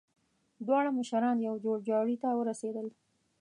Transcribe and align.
دواړه 0.65 0.89
مشران 0.99 1.37
يوه 1.47 1.57
جوړجاړي 1.65 2.15
ته 2.23 2.29
ورسېدل. 2.39 2.87